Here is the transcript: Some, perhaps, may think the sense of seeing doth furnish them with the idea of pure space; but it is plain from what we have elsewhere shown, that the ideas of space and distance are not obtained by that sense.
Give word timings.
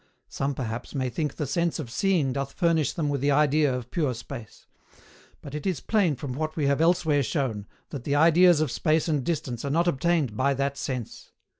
Some, 0.29 0.55
perhaps, 0.55 0.95
may 0.95 1.09
think 1.11 1.35
the 1.35 1.45
sense 1.45 1.77
of 1.77 1.91
seeing 1.91 2.33
doth 2.33 2.53
furnish 2.53 2.93
them 2.93 3.07
with 3.07 3.21
the 3.21 3.29
idea 3.29 3.71
of 3.71 3.91
pure 3.91 4.15
space; 4.15 4.65
but 5.41 5.53
it 5.53 5.67
is 5.67 5.79
plain 5.79 6.15
from 6.15 6.33
what 6.33 6.55
we 6.55 6.65
have 6.65 6.81
elsewhere 6.81 7.21
shown, 7.21 7.67
that 7.91 8.03
the 8.03 8.15
ideas 8.15 8.61
of 8.61 8.71
space 8.71 9.07
and 9.07 9.23
distance 9.23 9.63
are 9.63 9.69
not 9.69 9.87
obtained 9.87 10.35
by 10.35 10.55
that 10.55 10.75
sense. 10.75 11.33